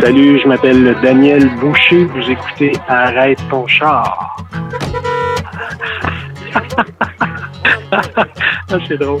Salut, 0.00 0.40
je 0.40 0.48
m'appelle 0.48 0.96
Daniel 1.02 1.46
Boucher. 1.56 2.04
Vous 2.04 2.30
écoutez 2.30 2.72
Arrête 2.88 3.38
ton 3.50 3.66
char. 3.66 4.34
ah, 7.92 8.78
c'est 8.88 8.96
drôle. 8.96 9.20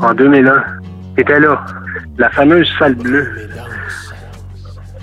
En 0.00 0.14
2001, 0.14 0.64
était 1.18 1.40
là, 1.40 1.64
la 2.18 2.30
fameuse 2.30 2.72
salle 2.78 2.94
bleue. 2.94 3.48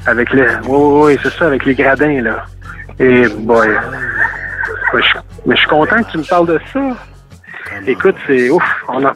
Avec 0.06 0.32
les. 0.32 0.48
Oui, 0.68 1.16
oui, 1.16 1.20
c'est 1.22 1.34
ça, 1.34 1.48
avec 1.48 1.66
les 1.66 1.76
gradins, 1.76 2.22
là. 2.22 2.46
Et, 2.98 3.28
boy. 3.28 3.68
Mais 4.94 5.56
je, 5.56 5.60
suis 5.60 5.68
content 5.68 6.04
que 6.04 6.12
tu 6.12 6.18
me 6.18 6.24
parles 6.24 6.48
de 6.48 6.60
ça. 6.72 6.98
Écoute, 7.86 8.16
c'est 8.26 8.50
ouf. 8.50 8.64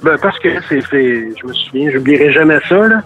Ben, 0.03 0.17
parce 0.21 0.37
que 0.39 0.49
c'est, 0.67 0.81
je 0.81 1.45
me 1.45 1.53
souviens, 1.53 1.91
j'oublierai 1.91 2.31
jamais 2.31 2.59
ça. 2.67 2.75
Là. 2.75 3.01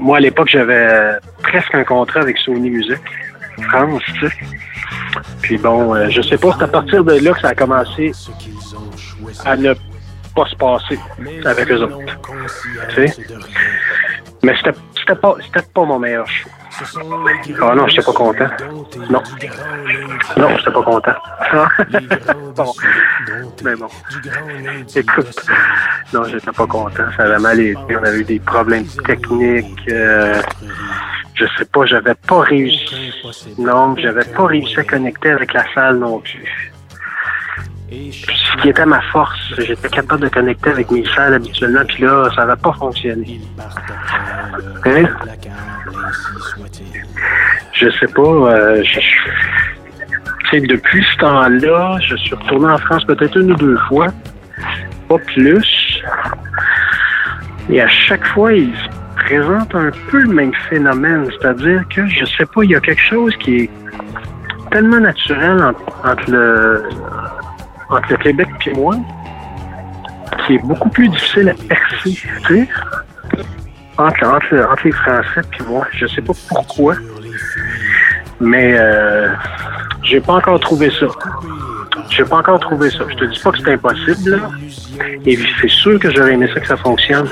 Moi, 0.00 0.18
à 0.18 0.20
l'époque, 0.20 0.48
j'avais 0.48 1.18
presque 1.42 1.74
un 1.74 1.84
contrat 1.84 2.20
avec 2.20 2.38
Sony 2.38 2.70
Music 2.70 3.00
France. 3.68 4.02
Tu 4.06 4.28
sais. 4.28 4.34
Puis 5.42 5.58
bon, 5.58 5.94
euh, 5.94 6.08
je 6.10 6.22
sais 6.22 6.36
pas, 6.36 6.54
c'est 6.56 6.64
à 6.64 6.68
partir 6.68 7.04
de 7.04 7.14
là 7.14 7.32
que 7.32 7.40
ça 7.40 7.48
a 7.48 7.54
commencé 7.54 8.12
à 9.44 9.56
ne 9.56 9.74
pas 10.34 10.46
se 10.46 10.56
passer 10.56 10.98
avec 11.44 11.70
eux 11.70 11.82
autres. 11.82 11.98
Mais 14.42 14.54
pas, 15.20 15.36
c'était 15.44 15.66
pas 15.74 15.84
mon 15.84 15.98
meilleur 15.98 16.28
choix. 16.28 16.52
Ah 17.62 17.74
non, 17.74 17.86
j'étais 17.88 18.02
pas 18.02 18.12
content. 18.12 18.48
Non. 19.10 19.22
Non, 20.36 20.56
j'étais 20.56 20.70
pas 20.70 20.82
content. 20.82 21.14
bon. 22.56 22.72
Mais 23.64 23.76
bon. 23.76 23.88
Écoute, 24.94 25.46
non, 26.12 26.24
j'étais 26.24 26.52
pas 26.52 26.66
content. 26.66 27.04
Ça 27.16 27.24
avait 27.24 27.38
mal 27.38 27.60
été. 27.60 27.96
On 27.96 28.04
avait 28.04 28.20
eu 28.20 28.24
des 28.24 28.40
problèmes 28.40 28.86
techniques. 29.06 29.88
Euh, 29.88 30.40
je 31.34 31.46
sais 31.58 31.64
pas, 31.66 31.84
j'avais 31.86 32.14
pas 32.14 32.40
réussi. 32.40 33.12
Non, 33.58 33.96
j'avais 33.96 34.24
pas 34.24 34.46
réussi 34.46 34.78
à 34.78 34.84
connecter 34.84 35.30
avec 35.30 35.52
la 35.52 35.64
salle 35.74 35.98
non 35.98 36.20
plus. 36.20 36.69
Ce 37.90 38.62
qui 38.62 38.68
était 38.68 38.86
ma 38.86 39.00
force, 39.12 39.52
j'étais 39.58 39.88
capable 39.88 40.22
de 40.22 40.28
connecter 40.28 40.70
avec 40.70 40.90
mes 40.92 41.04
salles 41.06 41.34
habituellement, 41.34 41.84
puis 41.88 42.04
là, 42.04 42.30
ça 42.36 42.44
n'avait 42.44 42.60
pas 42.60 42.72
fonctionné. 42.74 43.40
Hein? 44.86 45.04
Je 47.72 47.90
sais 47.90 48.06
pas. 48.06 48.22
Euh, 48.22 48.82
je, 48.84 50.58
depuis 50.58 51.04
ce 51.12 51.16
temps-là, 51.18 51.98
je 52.00 52.16
suis 52.16 52.34
retourné 52.34 52.66
en 52.72 52.78
France 52.78 53.04
peut-être 53.04 53.36
une 53.36 53.52
ou 53.52 53.56
deux 53.56 53.78
fois, 53.88 54.08
pas 55.08 55.18
plus. 55.18 56.02
Et 57.68 57.80
à 57.80 57.88
chaque 57.88 58.26
fois, 58.28 58.52
il 58.52 58.72
se 58.74 58.88
présente 59.16 59.74
un 59.74 59.90
peu 60.10 60.20
le 60.20 60.32
même 60.32 60.52
phénomène, 60.68 61.28
c'est-à-dire 61.30 61.82
que 61.94 62.06
je 62.06 62.24
sais 62.24 62.46
pas, 62.46 62.62
il 62.64 62.70
y 62.70 62.76
a 62.76 62.80
quelque 62.80 63.02
chose 63.02 63.34
qui 63.36 63.56
est 63.56 63.70
tellement 64.70 65.00
naturel 65.00 65.62
entre, 65.62 66.06
entre 66.06 66.30
le 66.30 66.82
entre 67.90 68.10
le 68.10 68.16
Québec 68.16 68.48
et 68.66 68.72
moi, 68.72 68.96
qui 70.46 70.54
est 70.54 70.64
beaucoup 70.64 70.88
plus 70.88 71.08
difficile 71.08 71.48
à 71.48 71.54
percer, 71.54 72.12
tu 72.12 72.28
sais, 72.48 72.68
entre, 73.98 74.26
entre, 74.26 74.70
entre 74.70 74.84
les 74.84 74.92
Français 74.92 75.42
et 75.58 75.62
moi. 75.64 75.86
Je 75.92 76.06
sais 76.06 76.22
pas 76.22 76.32
pourquoi, 76.48 76.94
mais 78.40 78.74
euh, 78.78 79.28
j'ai 80.02 80.20
pas 80.20 80.34
encore 80.34 80.60
trouvé 80.60 80.90
ça. 80.90 81.06
J'ai 82.08 82.24
pas 82.24 82.38
encore 82.38 82.58
trouvé 82.60 82.90
ça. 82.90 83.04
Je 83.08 83.14
te 83.14 83.24
dis 83.24 83.38
pas 83.38 83.52
que 83.52 83.58
c'est 83.58 83.72
impossible. 83.72 84.40
Et 85.24 85.38
c'est 85.60 85.70
sûr 85.70 85.98
que 85.98 86.10
j'aurais 86.10 86.34
aimé 86.34 86.48
ça 86.52 86.60
que 86.60 86.66
ça 86.66 86.76
fonctionne. 86.76 87.28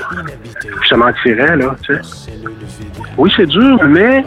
Je 0.83 0.89
te 0.89 0.95
mentirais, 0.95 1.57
là, 1.57 1.75
tu 1.83 1.93
sais. 1.95 2.01
Oui, 3.17 3.31
c'est 3.35 3.47
dur, 3.47 3.83
mais 3.85 4.23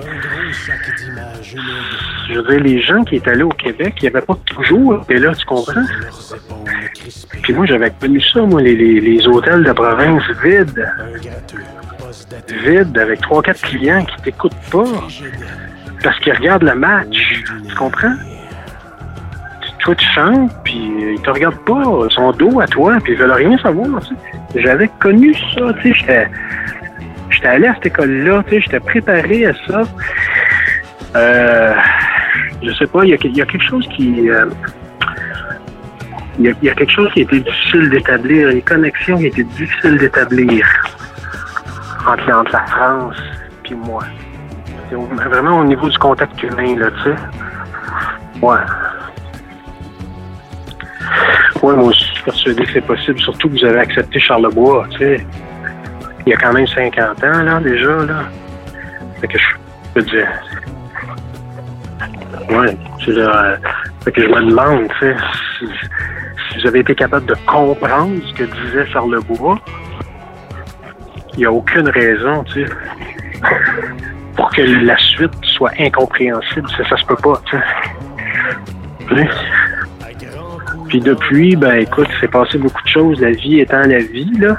je 2.33 2.39
veux 2.39 2.51
dire, 2.51 2.61
les 2.61 2.81
gens 2.81 3.05
qui 3.05 3.17
étaient 3.17 3.31
allés 3.31 3.43
au 3.43 3.51
Québec, 3.51 3.95
il 3.99 4.03
n'y 4.03 4.09
avait 4.09 4.25
pas 4.25 4.37
toujours 4.47 5.03
été 5.03 5.19
là, 5.19 5.35
tu 5.35 5.45
comprends? 5.45 5.85
Puis 7.43 7.53
moi, 7.53 7.67
j'avais 7.67 7.91
connu 7.91 8.21
ça, 8.21 8.43
moi, 8.43 8.61
les, 8.61 8.75
les, 8.75 9.01
les 9.01 9.27
hôtels 9.27 9.65
de 9.65 9.73
province 9.73 10.23
vides. 10.43 10.89
Vides, 12.65 12.99
avec 12.99 13.21
trois, 13.21 13.43
quatre 13.43 13.61
clients 13.63 14.05
qui 14.05 14.23
t'écoutent 14.23 14.53
pas 14.71 14.85
parce 16.03 16.19
qu'ils 16.21 16.33
regardent 16.33 16.65
le 16.65 16.75
match. 16.75 17.43
Tu 17.69 17.75
comprends? 17.75 18.15
Toi, 19.81 19.95
tu 19.97 20.07
chantes, 20.07 20.53
puis 20.63 20.93
ils 21.15 21.23
te 21.23 21.31
regardent 21.31 21.65
pas, 21.65 21.83
ils 22.09 22.13
sont 22.13 22.31
dos 22.33 22.61
à 22.61 22.67
toi, 22.67 22.99
puis 23.03 23.15
ils 23.15 23.19
veulent 23.19 23.33
rien 23.33 23.59
savoir. 23.59 24.01
J'avais 24.55 24.89
connu 25.01 25.35
ça, 25.35 25.73
tu 25.81 25.93
sais, 25.93 25.99
j'étais, 25.99 26.29
j'étais 27.31 27.49
allé 27.49 27.67
à 27.67 27.75
cette 27.75 27.87
école-là, 27.87 28.45
tu 28.45 28.51
sais, 28.51 28.61
j'étais 28.61 28.79
préparé 28.79 29.47
à 29.47 29.55
ça. 29.67 29.83
Euh, 31.17 31.75
je 32.63 32.73
sais 32.73 32.87
pas, 32.87 33.05
il 33.05 33.11
y 33.11 33.15
a, 33.15 33.47
quelque 33.47 33.65
chose 33.65 33.87
qui... 33.89 34.31
euh, 34.31 34.47
il 36.39 36.55
y, 36.63 36.71
a, 36.71 36.75
quelque 36.75 36.93
chose 36.93 37.11
qui 37.13 37.21
était 37.21 37.41
difficile 37.41 37.91
d'établir, 37.91 38.49
une 38.49 38.63
connexion 38.63 39.19
qui 39.19 39.27
était 39.27 39.45
difficile 39.45 39.99
d'établir 39.99 40.67
entre, 42.07 42.53
la 42.53 42.67
France 42.67 43.17
et 43.71 43.75
moi. 43.75 44.03
Vraiment 44.91 45.61
au 45.61 45.65
niveau 45.65 45.89
du 45.89 45.99
contact 45.99 46.43
humain, 46.43 46.77
là, 46.77 46.91
tu 46.91 47.11
sais. 47.11 47.17
Ouais. 48.41 48.57
Ouais, 51.63 51.77
moi 51.77 51.93
je 51.93 51.99
suis 52.01 52.23
persuadé 52.25 52.65
que 52.65 52.73
c'est 52.73 52.87
possible, 52.87 53.19
surtout 53.21 53.49
que 53.49 53.59
vous 53.59 53.65
avez 53.65 53.79
accepté 53.79 54.19
Charlebois, 54.19 54.87
tu 54.91 54.99
sais. 54.99 55.27
Il 56.27 56.31
y 56.31 56.35
a 56.35 56.37
quand 56.37 56.53
même 56.53 56.67
50 56.67 57.25
ans, 57.25 57.43
là, 57.43 57.61
déjà, 57.61 58.05
là. 58.05 58.25
Fait 59.21 59.29
que 59.29 59.39
je 59.39 59.47
peux 59.95 60.03
dire. 60.03 60.29
Ouais, 62.53 62.77
c'est 63.05 63.13
là. 63.13 63.57
que 64.05 64.23
je 64.23 64.29
me 64.29 64.51
demande, 64.51 64.89
si, 64.99 65.67
si 66.61 66.67
avez 66.67 66.81
été 66.81 66.95
capable 66.95 67.27
de 67.27 67.35
comprendre 67.47 68.21
ce 68.29 68.35
que 68.35 68.45
disait 68.45 68.87
Charlebois, 68.93 69.59
il 71.35 71.39
n'y 71.39 71.45
a 71.47 71.53
aucune 71.53 71.89
raison, 71.89 72.45
pour 74.37 74.51
que 74.51 74.63
la 74.63 74.99
suite 74.99 75.33
soit 75.43 75.73
incompréhensible. 75.79 76.69
Ça, 76.77 76.89
ça 76.89 76.97
se 76.97 77.07
peut 77.07 77.17
pas. 77.17 77.41
Puis 80.89 81.01
depuis, 81.01 81.57
ben 81.57 81.77
écoute, 81.81 82.09
c'est 82.21 82.31
passé 82.31 82.59
beaucoup 82.59 82.83
de 82.83 82.89
choses, 82.89 83.21
la 83.21 83.31
vie 83.31 83.61
étant 83.61 83.81
la 83.81 83.99
vie, 83.99 84.31
là. 84.39 84.57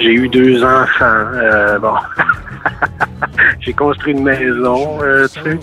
J'ai 0.00 0.12
eu 0.12 0.28
deux 0.28 0.64
enfants. 0.64 1.04
euh, 1.34 1.78
bon. 1.78 1.94
j'ai 3.60 3.72
construit 3.72 4.12
une 4.12 4.22
maison, 4.22 5.02
euh, 5.02 5.26
tu 5.28 5.40
sais. 5.40 5.58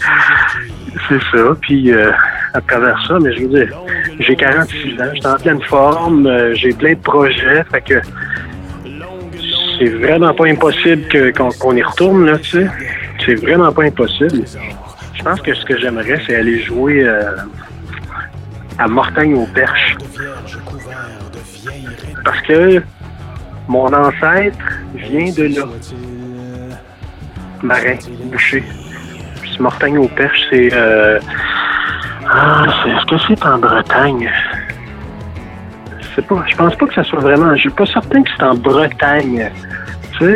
C'est 1.07 1.38
ça. 1.38 1.56
Puis 1.62 1.91
euh, 1.91 2.12
à 2.53 2.62
travers 2.62 3.06
ça, 3.07 3.18
mais 3.19 3.34
je 3.34 3.41
veux 3.41 3.47
dire, 3.47 3.78
j'ai 4.19 4.35
46 4.35 5.01
ans, 5.01 5.06
j'étais 5.13 5.28
en 5.28 5.35
pleine 5.35 5.62
forme, 5.63 6.25
euh, 6.25 6.53
j'ai 6.56 6.74
plein 6.74 6.94
de 6.94 7.00
projets, 7.00 7.63
fait 7.72 7.81
que 7.81 8.01
c'est 9.78 9.90
vraiment 9.90 10.34
pas 10.34 10.47
impossible 10.47 11.34
qu'on 11.34 11.75
y 11.75 11.84
retourne, 11.84 12.25
là, 12.25 12.38
tu 12.38 12.62
sais. 12.62 12.68
C'est 13.25 13.35
vraiment 13.35 13.72
pas 13.72 13.84
impossible. 13.84 14.45
Je 15.13 15.24
pense 15.24 15.41
que 15.41 15.53
ce 15.53 15.66
que 15.66 15.78
j'aimerais, 15.78 16.22
c'est 16.25 16.35
aller 16.35 16.59
jouer 16.59 17.07
à 18.78 18.88
Mortagne 18.88 19.34
aux 19.35 19.47
Perches. 19.47 19.97
Parce 22.24 22.41
que 22.41 22.81
mon 23.68 23.91
ancêtre 23.94 24.57
vient 24.95 25.31
de 25.31 25.56
là. 25.56 25.66
Marin, 27.63 27.95
boucher. 28.25 28.63
Puis 29.41 29.57
Mortagne 29.59 29.97
aux 29.97 30.07
Perches, 30.07 30.41
c'est. 30.49 30.69
Euh... 30.73 31.19
Ah, 32.27 32.65
c'est- 32.83 32.89
est-ce 32.89 33.06
que 33.06 33.18
c'est 33.27 33.45
en 33.45 33.57
Bretagne? 33.59 34.31
Je 36.00 36.06
sais 36.15 36.21
pas. 36.21 36.44
Je 36.47 36.56
pense 36.56 36.75
pas 36.75 36.85
que 36.88 36.94
ça 36.94 37.03
soit 37.03 37.19
vraiment. 37.19 37.53
Je 37.56 37.62
suis 37.62 37.69
pas 37.69 37.85
certain 37.85 38.24
que 38.24 38.30
c'est 38.35 38.44
en 38.44 38.56
Bretagne. 38.56 39.50
Tu 40.18 40.25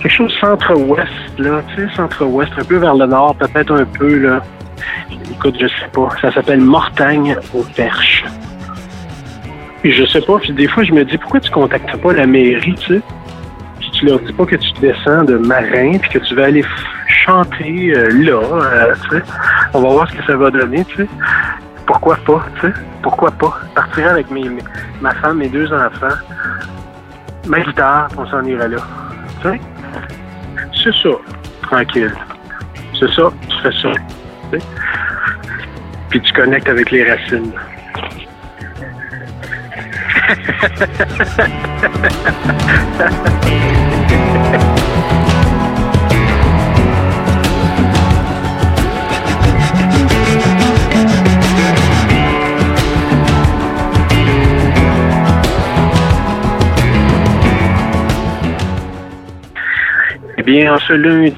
Quelque 0.00 0.12
chose 0.12 0.34
centre-ouest, 0.40 1.08
là. 1.38 1.62
Tu 1.74 1.86
sais, 1.88 1.94
centre-ouest, 1.94 2.52
un 2.58 2.64
peu 2.64 2.76
vers 2.76 2.94
le 2.94 3.06
nord, 3.06 3.36
peut-être 3.36 3.72
un 3.74 3.84
peu, 3.84 4.18
là. 4.18 4.42
Écoute, 5.30 5.56
je 5.60 5.66
sais 5.68 5.88
pas. 5.92 6.08
Ça 6.20 6.32
s'appelle 6.32 6.60
Mortagne 6.60 7.36
aux 7.54 7.62
Perches. 7.76 8.24
Puis 9.82 9.92
je 9.92 10.04
sais 10.06 10.20
pas, 10.20 10.38
puis 10.38 10.52
des 10.52 10.68
fois 10.68 10.84
je 10.84 10.92
me 10.92 11.04
dis 11.04 11.18
pourquoi 11.18 11.40
tu 11.40 11.50
contactes 11.50 11.96
pas 11.96 12.12
la 12.12 12.24
mairie, 12.24 12.74
tu 12.76 12.94
sais? 12.94 13.00
Tu 14.02 14.08
leur 14.08 14.18
dis 14.18 14.32
pas 14.32 14.46
que 14.46 14.56
tu 14.56 14.72
descends 14.80 15.22
de 15.22 15.36
marin, 15.36 15.96
puis 15.96 16.10
que 16.10 16.18
tu 16.18 16.34
vas 16.34 16.46
aller 16.46 16.64
chanter 17.06 17.96
euh, 17.96 18.08
là, 18.24 18.42
euh, 18.42 18.94
tu 19.04 19.16
sais? 19.16 19.22
On 19.74 19.80
va 19.80 19.90
voir 19.90 20.10
ce 20.10 20.16
que 20.16 20.24
ça 20.24 20.36
va 20.36 20.50
donner, 20.50 20.84
tu 20.86 20.96
sais? 20.96 21.08
Pourquoi 21.86 22.16
pas, 22.16 22.44
tu 22.56 22.66
sais? 22.66 22.72
Pourquoi 23.00 23.30
pas? 23.30 23.60
Partir 23.76 24.08
avec 24.08 24.28
mes, 24.28 24.50
ma 25.00 25.14
femme, 25.14 25.38
mes 25.38 25.48
deux 25.48 25.72
enfants, 25.72 26.16
ma 27.46 27.60
guitare, 27.60 28.08
on 28.18 28.26
s'en 28.26 28.42
irait 28.42 28.70
là. 28.70 28.78
Tu 29.40 29.50
sais? 29.50 29.60
C'est 30.82 30.94
ça, 31.00 31.16
tranquille. 31.62 32.12
C'est 32.98 33.10
ça, 33.12 33.30
tu 33.48 33.56
fais 33.62 33.82
ça. 33.82 33.92
tu 34.50 34.58
sais? 34.58 34.66
puis 36.10 36.20
tu 36.22 36.32
connectes 36.32 36.68
avec 36.68 36.90
les 36.90 37.08
racines. 37.08 37.52
Eh 60.38 60.42
bien, 60.44 60.74
en 60.74 60.78
ce 60.78 60.92
lundi 60.94 61.34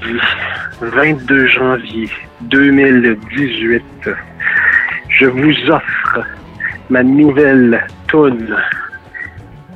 22 0.81 1.47
janvier 1.49 2.08
2018, 2.43 3.82
je 5.08 5.26
vous 5.26 5.70
offre 5.70 6.20
ma 6.90 7.02
nouvelle 7.02 7.86
toune, 8.08 8.56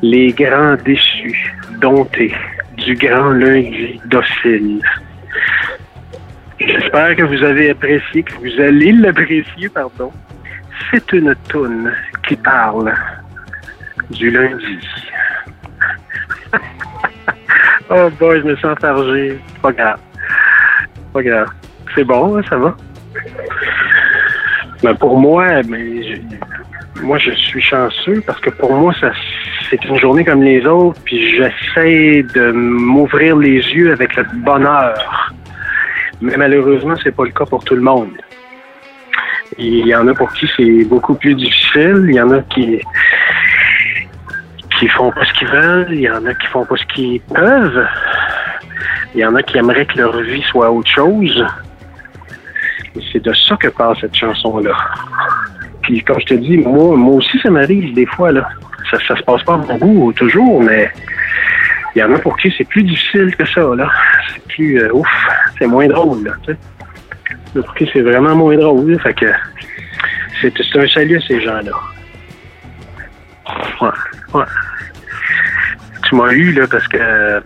Les 0.02 0.32
Grands 0.32 0.76
Déçus, 0.84 1.54
domptés 1.80 2.34
du 2.76 2.94
Grand 2.94 3.30
Lundi 3.30 4.00
docile. 4.06 4.82
J'espère 6.60 7.16
que 7.16 7.22
vous 7.22 7.42
avez 7.42 7.70
apprécié, 7.70 8.22
que 8.22 8.34
vous 8.34 8.60
allez 8.60 8.92
l'apprécier, 8.92 9.68
pardon. 9.68 10.12
C'est 10.90 11.12
une 11.12 11.34
toune 11.48 11.92
qui 12.26 12.36
parle 12.36 12.94
du 14.10 14.30
lundi. 14.30 14.78
oh 17.90 18.08
boy, 18.18 18.40
je 18.40 18.46
me 18.46 18.56
sens 18.56 18.78
fargé. 18.80 19.38
Pas 19.62 19.72
grave. 19.72 20.00
Pas 21.12 21.22
grave. 21.22 21.48
C'est 21.94 22.04
bon, 22.04 22.36
hein, 22.36 22.42
ça 22.48 22.56
va? 22.56 22.76
Mais 24.82 24.94
pour 24.94 25.18
moi, 25.18 25.62
mais 25.68 26.02
je, 26.02 26.20
moi, 27.02 27.18
je 27.18 27.30
suis 27.32 27.60
chanceux 27.60 28.22
parce 28.26 28.40
que 28.40 28.50
pour 28.50 28.72
moi, 28.72 28.94
ça, 29.00 29.12
c'est 29.70 29.84
une 29.84 29.98
journée 29.98 30.24
comme 30.24 30.42
les 30.42 30.64
autres, 30.66 31.00
puis 31.04 31.36
j'essaie 31.36 32.22
de 32.34 32.50
m'ouvrir 32.52 33.36
les 33.36 33.56
yeux 33.56 33.92
avec 33.92 34.16
le 34.16 34.24
bonheur. 34.34 35.32
Mais 36.20 36.36
malheureusement, 36.36 36.94
c'est 37.02 37.14
pas 37.14 37.24
le 37.24 37.30
cas 37.30 37.44
pour 37.44 37.64
tout 37.64 37.74
le 37.74 37.82
monde. 37.82 38.10
Il 39.56 39.86
y 39.86 39.94
en 39.94 40.06
a 40.08 40.14
pour 40.14 40.32
qui 40.32 40.48
c'est 40.56 40.84
beaucoup 40.84 41.14
plus 41.14 41.34
difficile. 41.34 42.06
Il 42.08 42.14
y 42.14 42.20
en 42.20 42.30
a 42.30 42.40
qui 42.42 42.80
qui 44.78 44.88
font 44.88 45.10
pas 45.10 45.24
ce 45.24 45.32
qu'ils 45.34 45.48
veulent. 45.48 45.88
Il 45.90 46.00
y 46.00 46.10
en 46.10 46.24
a 46.26 46.34
qui 46.34 46.46
font 46.48 46.64
pas 46.64 46.76
ce 46.76 46.84
qu'ils 46.86 47.20
peuvent. 47.20 47.86
Il 49.14 49.20
y 49.20 49.26
en 49.26 49.34
a 49.34 49.42
qui 49.42 49.58
aimeraient 49.58 49.86
que 49.86 49.98
leur 49.98 50.20
vie 50.20 50.42
soit 50.42 50.70
autre 50.70 50.90
chose. 50.90 51.44
Et 52.94 53.00
c'est 53.12 53.22
de 53.22 53.32
ça 53.32 53.56
que 53.56 53.68
parle 53.68 53.96
cette 54.00 54.14
chanson-là. 54.14 54.76
Puis 55.88 56.02
comme 56.02 56.20
je 56.20 56.26
te 56.26 56.34
dis, 56.34 56.58
moi, 56.58 56.94
moi 56.98 57.14
aussi, 57.14 57.40
ça 57.40 57.48
m'arrive 57.48 57.94
des 57.94 58.04
fois, 58.04 58.30
là. 58.30 58.46
Ça, 58.90 58.98
ça 59.08 59.16
se 59.16 59.22
passe 59.22 59.42
pas 59.42 59.56
beaucoup, 59.56 60.12
toujours, 60.12 60.62
mais 60.62 60.92
il 61.94 62.00
y 62.00 62.02
en 62.02 62.14
a 62.14 62.18
pour 62.18 62.36
qui 62.36 62.52
c'est 62.58 62.68
plus 62.68 62.82
difficile 62.82 63.34
que 63.34 63.46
ça, 63.46 63.62
là. 63.74 63.90
C'est 64.28 64.42
plus 64.48 64.82
euh, 64.82 64.92
ouf, 64.92 65.08
c'est 65.58 65.66
moins 65.66 65.88
drôle, 65.88 66.24
là. 66.24 66.32
Pour 67.54 67.74
qui 67.74 67.88
c'est 67.90 68.02
vraiment 68.02 68.36
moins 68.36 68.54
drôle, 68.56 69.00
fait 69.00 69.14
que 69.14 69.32
c'est, 70.42 70.76
un 70.76 70.88
salut 70.88 71.16
à 71.16 71.20
ces 71.22 71.40
gens-là. 71.40 71.72
Ouais. 73.80 74.44
Tu 76.06 76.14
m'as 76.14 76.32
eu, 76.32 76.52
là, 76.52 76.66
parce 76.70 76.86
que 76.86 76.98
euh, 77.00 77.40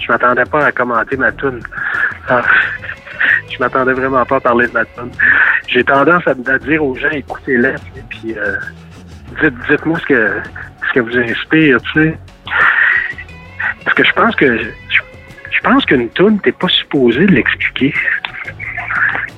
je 0.00 0.10
m'attendais 0.10 0.44
pas 0.44 0.66
à 0.66 0.72
commenter 0.72 1.16
ma 1.16 1.30
tune. 1.30 1.60
Ah, 2.28 2.42
je 3.50 3.58
m'attendais 3.58 3.92
vraiment 3.92 4.24
pas 4.24 4.36
à 4.36 4.40
parler 4.40 4.66
de 4.66 4.72
ma 4.72 4.84
tune. 4.84 5.10
J'ai 5.68 5.84
tendance 5.84 6.22
à, 6.26 6.34
dire 6.58 6.84
aux 6.84 6.94
gens, 6.96 7.10
écoutez-la, 7.10 7.72
puis 8.08 8.34
euh, 8.36 8.56
dites, 9.42 9.54
dites-moi 9.68 9.98
ce 10.00 10.06
que, 10.06 10.32
ce 10.88 10.92
que 10.94 11.00
vous 11.00 11.16
inspire, 11.18 11.80
tu 11.82 11.92
sais. 12.04 12.18
Parce 13.84 13.96
que 13.96 14.04
je 14.04 14.12
pense 14.12 14.36
que 14.36 14.58
je, 14.58 14.68
je 15.50 15.60
pense 15.62 15.84
qu'une 15.86 16.08
tune, 16.10 16.40
t'es 16.40 16.52
pas 16.52 16.68
supposé 16.68 17.26
de 17.26 17.32
l'expliquer. 17.32 17.94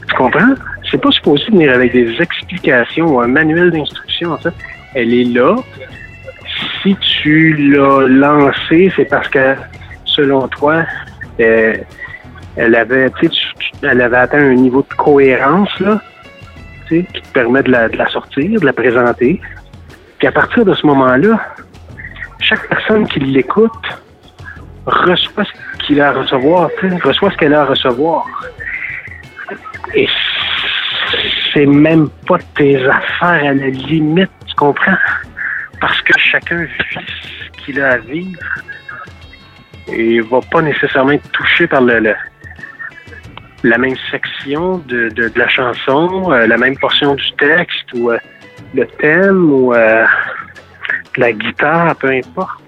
Tu 0.09 0.15
comprends? 0.17 0.55
C'est 0.91 1.01
pas 1.01 1.11
supposé 1.11 1.45
venir 1.47 1.73
avec 1.75 1.93
des 1.93 2.21
explications 2.21 3.07
ou 3.07 3.21
un 3.21 3.27
manuel 3.29 3.71
d'instruction, 3.71 4.33
en 4.33 4.39
fait. 4.39 4.55
Elle 4.95 5.13
est 5.13 5.25
là. 5.25 5.57
Si 6.83 6.97
tu 6.97 7.53
l'as 7.55 8.07
lancée, 8.07 8.93
c'est 8.97 9.05
parce 9.05 9.29
que, 9.29 9.55
selon 10.05 10.47
toi, 10.49 10.85
euh, 11.41 11.77
elle 12.57 12.75
avait, 12.75 13.11
tu- 13.21 13.29
elle 13.83 14.01
avait 14.01 14.17
atteint 14.17 14.39
un 14.41 14.55
niveau 14.55 14.83
de 14.89 14.95
cohérence, 14.95 15.79
là, 15.81 16.01
qui 16.89 17.05
te 17.05 17.29
permet 17.33 17.63
de 17.63 17.71
la, 17.73 18.09
sortir, 18.09 18.61
de 18.61 18.65
la 18.65 18.73
présenter. 18.73 19.41
Puis 20.19 20.29
à 20.29 20.33
partir 20.33 20.65
de 20.65 20.75
ce 20.75 20.87
moment-là, 20.87 21.41
chaque 22.41 22.69
personne 22.69 23.07
qui 23.09 23.21
l'écoute 23.21 23.73
reçoit 24.87 25.45
ce 25.45 25.85
qu'il 25.87 26.01
a 26.01 26.11
à 26.11 26.13
recevoir, 26.13 26.71
reçoit 27.03 27.31
ce 27.33 27.37
qu'elle 27.37 27.55
a 27.55 27.63
à 27.63 27.65
recevoir. 27.65 28.25
Et 29.95 30.09
c'est 31.53 31.67
même 31.67 32.09
pas 32.27 32.39
tes 32.55 32.77
affaires 32.87 33.51
à 33.51 33.55
la 33.55 33.69
limite, 33.69 34.31
tu 34.47 34.55
comprends? 34.55 34.97
Parce 35.81 36.01
que 36.03 36.13
chacun 36.19 36.63
vit 36.65 37.05
ce 37.55 37.65
qu'il 37.65 37.81
a 37.81 37.93
à 37.93 37.97
vivre 37.99 38.41
et 39.89 40.21
va 40.21 40.41
pas 40.51 40.63
nécessairement 40.63 41.13
être 41.13 41.31
touché 41.33 41.67
par 41.67 41.81
le- 41.83 42.15
la 43.67 43.79
même 43.79 43.97
section 44.11 44.79
de, 44.79 45.09
de, 45.09 45.31
la 45.35 45.49
chanson, 45.49 46.31
euh, 46.31 46.47
la 46.47 46.57
même 46.57 46.77
portion 46.79 47.17
du 47.17 47.33
texte 47.33 47.93
ou 47.95 48.11
euh, 48.11 48.19
le 48.75 48.87
thème 48.87 49.53
ou 49.53 49.75
euh, 49.75 50.07
la 51.17 51.33
guitare, 51.33 51.97
peu 51.97 52.09
importe. 52.09 52.63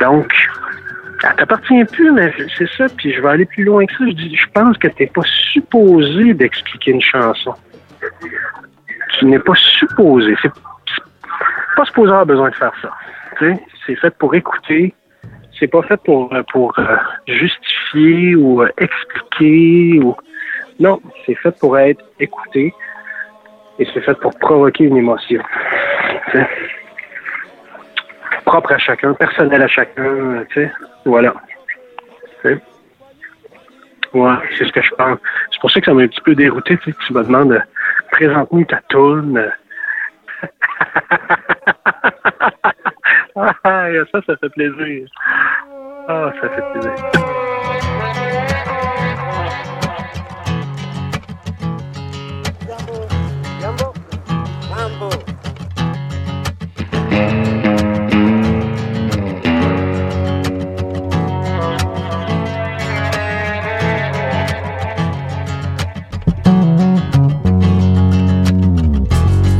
Donc, 0.00 0.34
elle 1.22 1.36
t'appartient 1.36 1.84
plus, 1.84 2.10
mais 2.10 2.32
c'est 2.56 2.68
ça, 2.76 2.86
puis 2.96 3.12
je 3.14 3.20
vais 3.20 3.28
aller 3.28 3.46
plus 3.46 3.64
loin 3.64 3.86
que 3.86 3.92
ça. 3.92 4.04
Je, 4.06 4.36
je 4.36 4.46
pense 4.52 4.76
que 4.78 4.88
tu 4.88 5.04
n'es 5.04 5.08
pas 5.08 5.22
supposé 5.52 6.34
d'expliquer 6.34 6.90
une 6.90 7.00
chanson. 7.00 7.54
Tu 9.18 9.26
n'es 9.26 9.38
pas 9.38 9.54
supposé. 9.54 10.34
C'est 10.42 10.52
pas 11.76 11.84
supposé 11.84 12.10
avoir 12.10 12.26
besoin 12.26 12.50
de 12.50 12.54
faire 12.56 12.72
ça. 12.82 12.90
C'est 13.86 13.94
fait 13.96 14.14
pour 14.18 14.34
écouter. 14.34 14.92
C'est 15.58 15.66
pas 15.66 15.82
fait 15.82 16.00
pour, 16.02 16.32
euh, 16.32 16.42
pour 16.52 16.78
euh, 16.78 16.96
justifier 17.26 18.36
ou 18.36 18.62
euh, 18.62 18.68
expliquer. 18.78 19.98
ou 20.00 20.16
Non, 20.78 21.00
c'est 21.26 21.34
fait 21.34 21.58
pour 21.58 21.76
être 21.78 22.04
écouté 22.20 22.72
et 23.78 23.86
c'est 23.92 24.00
fait 24.00 24.18
pour 24.20 24.36
provoquer 24.38 24.84
une 24.84 24.96
émotion. 24.96 25.42
Propre 28.44 28.72
à 28.72 28.78
chacun, 28.78 29.14
personnel 29.14 29.62
à 29.62 29.68
chacun, 29.68 30.44
tu 30.50 30.62
sais? 30.62 30.72
Voilà. 31.04 31.34
Ouais, 34.14 34.34
c'est 34.56 34.64
ce 34.64 34.72
que 34.72 34.80
je 34.80 34.94
pense. 34.94 35.18
C'est 35.50 35.60
pour 35.60 35.70
ça 35.70 35.80
que 35.80 35.86
ça 35.86 35.94
m'a 35.94 36.02
un 36.02 36.08
petit 36.08 36.20
peu 36.22 36.34
dérouté, 36.34 36.78
tu 36.78 36.92
que 36.92 37.06
tu 37.06 37.12
me 37.12 37.22
demandes, 37.22 37.62
présente-nous 38.10 38.64
ta 38.64 38.80
tourne. 38.88 39.52
ça, 44.12 44.20
ça 44.26 44.36
fait 44.40 44.48
plaisir. 44.48 45.08
Ah, 46.08 46.32
ça 46.40 46.48
fait 46.48 46.62
plaisir. 46.72 46.94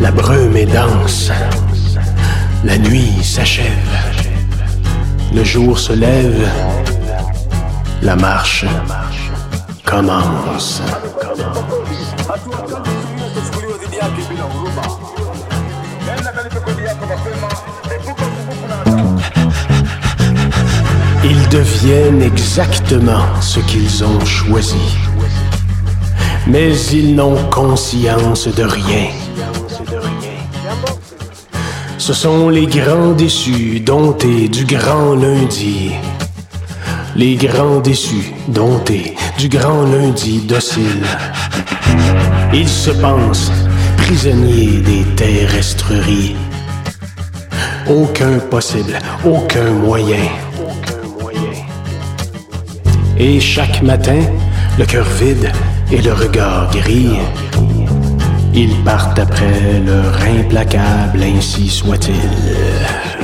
La 0.01 0.11
brume 0.11 0.57
est 0.57 0.67
dense, 0.67 1.31
la 2.65 2.79
nuit 2.79 3.18
s'achève, 3.39 3.95
le 5.33 5.45
jour 5.45 5.79
se 5.79 5.93
lève, 5.93 6.49
la 8.03 8.17
marche 8.17 8.65
commence. 9.85 10.83
Ils 21.25 21.49
deviennent 21.51 22.23
exactement 22.23 23.27
ce 23.41 23.61
qu'ils 23.61 24.03
ont 24.03 24.25
choisi. 24.25 24.97
Mais 26.49 26.77
ils 26.91 27.15
n'ont 27.15 27.43
conscience 27.51 28.49
de 28.49 28.65
rien. 28.65 29.18
Ce 32.09 32.15
sont 32.15 32.49
les 32.49 32.65
grands 32.65 33.13
déçus, 33.13 33.81
domptés 33.81 34.49
du 34.49 34.65
grand 34.65 35.15
lundi. 35.15 35.91
Les 37.15 37.37
grands 37.37 37.81
déçus, 37.81 38.33
domptés 38.49 39.15
du 39.39 39.51
grand 39.51 39.83
lundi 39.83 40.39
docile. 40.39 41.05
Il 42.55 42.67
se 42.67 42.93
pense 42.93 43.53
prisonnier 43.99 44.81
des 44.81 45.05
terrestreries. 45.17 46.35
Aucun 47.87 48.39
possible, 48.39 48.99
aucun 49.23 49.71
moyen. 49.73 50.25
Et 53.19 53.39
chaque 53.39 53.83
matin, 53.83 54.23
le 54.79 54.87
cœur 54.87 55.07
vide 55.21 55.53
et 55.93 56.01
le 56.01 56.15
regard 56.15 56.71
gris, 56.71 57.19
ils 58.59 58.83
partent 58.83 59.21
après 59.21 59.79
leur 59.87 60.21
implacable, 60.21 61.23
ainsi 61.23 61.69
soit-il. 61.69 63.18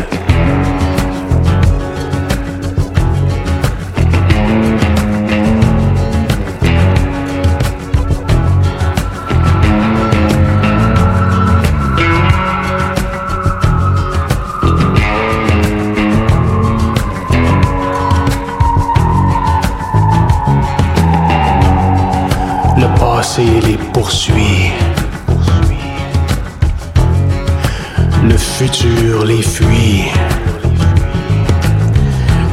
Futur 28.75 29.25
les 29.25 29.43
fuit. 29.43 30.07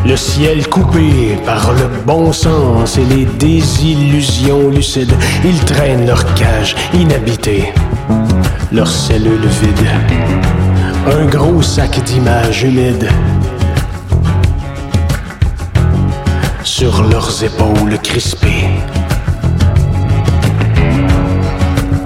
Le 0.06 0.16
ciel 0.16 0.68
coupé 0.68 1.36
par 1.46 1.72
le 1.74 1.90
bon 2.06 2.32
sens 2.32 2.98
et 3.00 3.06
les 3.06 3.26
désillusions 3.26 4.70
lucides, 4.70 5.16
ils 5.44 5.60
traînent 5.66 6.06
leur 6.06 6.24
cage 6.36 6.76
inhabitée, 6.94 7.74
leurs 8.72 8.92
cellules 8.92 9.48
vides, 9.62 9.90
un 11.08 11.26
gros 11.26 11.64
sac 11.64 12.00
d'images 12.04 12.64
humides. 12.64 13.10
Sur 16.64 17.02
leurs 17.04 17.44
épaules 17.44 17.98
crispées. 18.04 18.70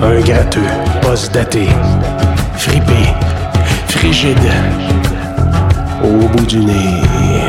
Un 0.01 0.22
gratteux, 0.22 0.62
post-daté, 1.01 1.67
fripé, 2.57 3.13
frigide, 4.05 4.51
au 6.03 6.27
bout 6.27 6.45
du 6.45 6.59
nez. 6.59 7.44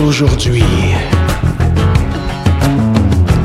Aujourd'hui. 0.00 0.64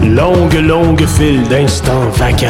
Longue, 0.04 0.54
longue 0.54 1.06
file 1.06 1.44
d'instants 1.50 2.10
vacants. 2.16 2.48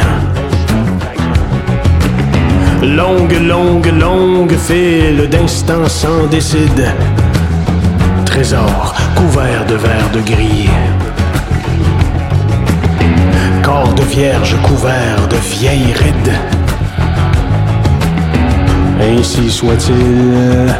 Longue, 2.82 3.36
longue, 3.46 3.92
longue 3.98 4.56
file 4.56 5.28
d'instants 5.30 5.88
sans 5.88 6.26
décide. 6.26 6.86
Trésor 8.24 8.94
couvert 9.14 9.66
de 9.66 9.74
verre 9.74 10.10
de 10.12 10.20
gris. 10.20 10.70
Corps 13.62 13.94
de 13.94 14.02
vierge 14.02 14.56
couvert 14.62 15.28
de 15.28 15.36
vieilles 15.36 15.92
rides. 15.92 16.34
Ainsi 19.00 19.50
soit-il, 19.50 20.74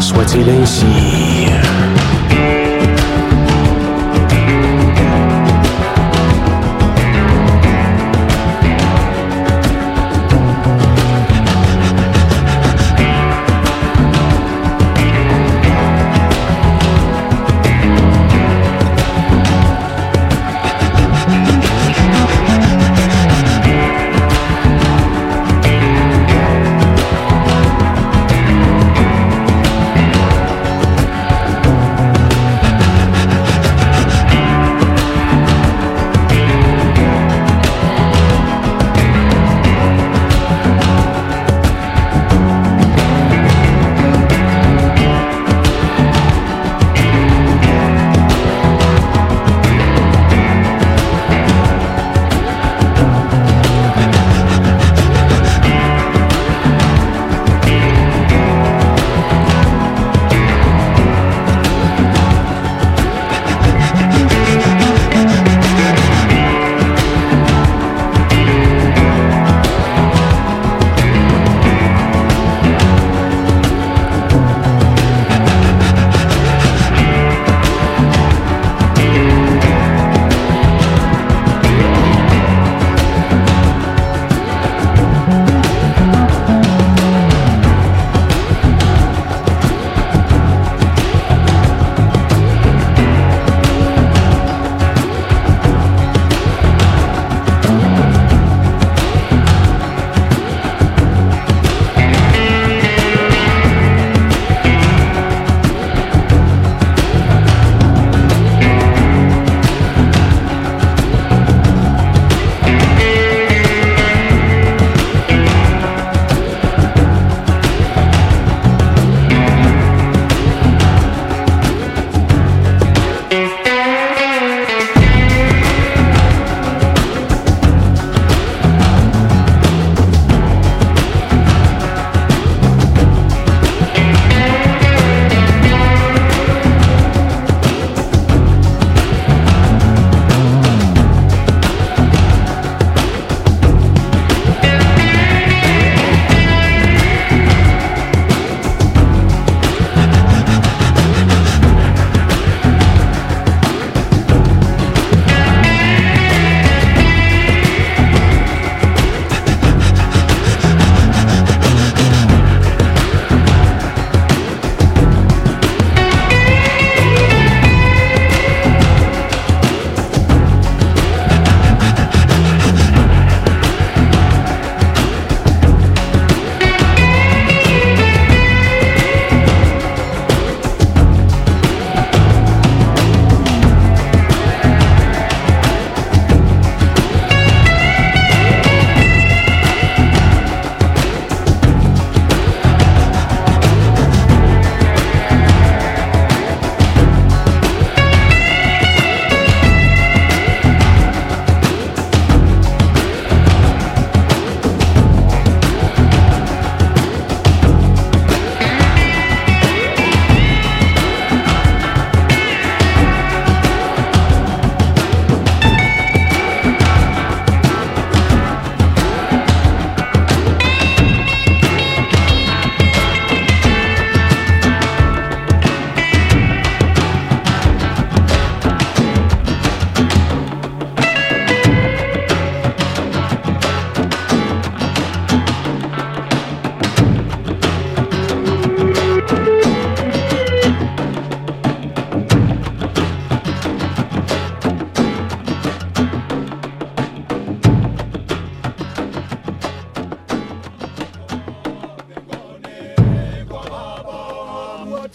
soit-il 0.00 0.48
ainsi. 0.50 1.71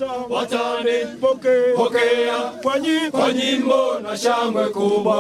Watani. 0.05 1.17
pokea, 1.21 1.73
pokea. 1.75 2.37
Kwa, 2.61 2.79
nyi, 2.79 2.99
kwa 3.11 3.33
nyimbo 3.33 3.99
na 3.99 4.17
shangwe 4.17 4.69
kubwa. 4.69 5.17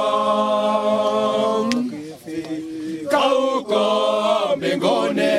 Kauko 3.09 4.55
mbinguni 4.57 5.31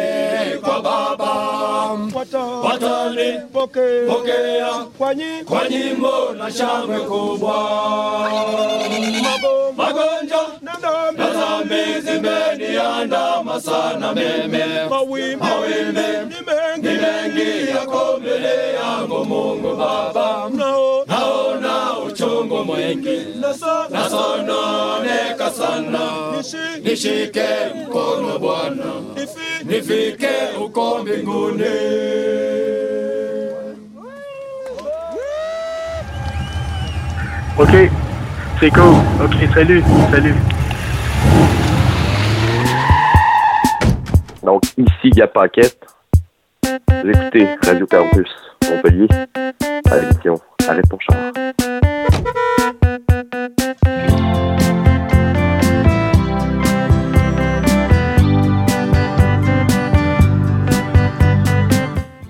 kwa 0.62 0.80
Baba. 0.82 1.34
Watani 2.64 3.40
pokea, 3.52 4.06
pokea. 4.08 4.68
Kwa, 5.44 5.68
nyimbo 5.68 6.32
na 6.38 6.50
shangwe 6.52 6.98
kubwa. 7.00 7.54
Magonjwa 9.76 10.46
na 10.62 10.72
dhambi. 10.76 12.00
Zimeniandama 12.00 13.60
sana 13.60 14.12
meme. 14.14 14.64
Mawimbi 14.90 15.44
ni 16.88 16.98
mengi 16.98 17.70
yako 17.70 18.16
mbele 18.20 18.74
yangu 18.74 19.24
Mungu 19.24 19.76
Baba 19.76 20.50
naona 21.06 21.98
uchungu 22.06 22.64
mwingi 22.64 23.20
nasononeka 23.90 25.50
sana 25.50 26.00
nishike 26.82 27.44
mkono 27.82 28.38
Bwana 28.38 28.84
nifike 29.64 30.28
uko 30.64 30.98
mbinguni 30.98 31.64
OK. 37.58 37.90
C'est 38.60 38.70
cool. 38.70 38.94
OK, 39.22 39.34
salut. 39.54 39.82
Salut. 40.10 40.34
Donc, 44.42 44.62
ici, 44.76 45.10
Gap 45.10 45.32
Paquette. 45.32 45.78
Vous 46.88 47.10
écoutez 47.10 47.46
Radio 47.62 47.86
Campus 47.86 48.28
Montpellier 48.68 49.08
à 49.90 49.98
l'émission 49.98 50.34
Arrête 50.66 50.88
ton 50.88 50.98
char. 50.98 51.32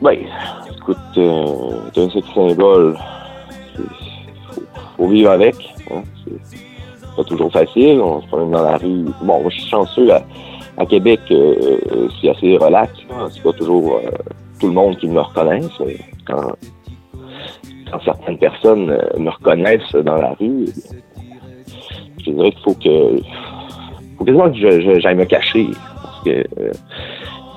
Ben, 0.01 0.17
écoute, 0.77 0.97
euh, 1.17 1.81
c'est 1.95 2.01
un 2.19 2.35
symbole. 2.35 2.97
Faut, 4.53 4.63
faut 4.97 5.09
vivre 5.09 5.31
avec. 5.31 5.57
Hein? 5.91 6.03
C'est 6.25 7.17
pas 7.17 7.25
toujours 7.25 7.53
facile. 7.53 8.01
On 8.01 8.23
se 8.23 8.27
promène 8.29 8.51
dans 8.53 8.63
la 8.63 8.77
rue. 8.77 9.05
Bon, 9.23 9.41
moi, 9.43 9.51
je 9.51 9.61
suis 9.61 9.71
chanceux 9.71 10.09
à, 10.13 10.87
Québec. 10.87 11.21
euh, 11.31 11.55
euh, 11.93 12.09
c'est 12.21 12.31
assez 12.31 12.57
relax. 12.57 12.93
hein. 13.11 13.29
C'est 13.33 13.43
pas 13.43 13.53
toujours 13.53 14.01
tout 14.59 14.69
le 14.69 14.73
monde 14.73 14.97
qui 14.99 15.09
me 15.09 15.21
reconnaisse. 15.21 15.71
Mais 15.85 15.99
quand, 16.27 16.53
certaines 18.05 18.39
personnes 18.39 18.91
euh, 18.91 19.19
me 19.19 19.31
reconnaissent 19.31 19.95
dans 19.95 20.17
la 20.17 20.35
rue, 20.35 20.67
je 22.19 22.31
dirais 22.31 22.51
qu'il 22.53 22.63
faut 22.63 22.75
que 22.75 23.23
faut 24.19 24.25
quasiment 24.25 24.51
que 24.51 25.01
j'aille 25.01 25.17
me 25.17 25.25
cacher. 25.25 25.69
Parce 26.03 26.25
que 26.25 26.31
euh, 26.31 26.73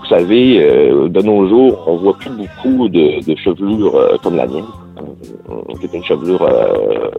vous 0.02 0.08
savez, 0.08 0.62
euh, 0.62 1.10
de 1.10 1.22
nos 1.22 1.48
jours, 1.48 1.84
on 1.88 1.98
voit 1.98 2.18
plus 2.18 2.32
beaucoup 2.32 2.90
de, 2.90 3.36
chevelures 3.36 3.96
euh, 3.96 4.18
comme 4.22 4.36
la 4.36 4.48
mienne. 4.48 4.66
Euh, 4.98 5.56
C'est 5.82 5.94
une 5.94 6.04
chevelure 6.04 6.42
euh, 6.42 7.10